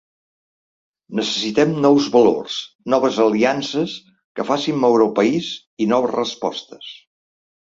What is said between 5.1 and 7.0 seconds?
país i noves respostes.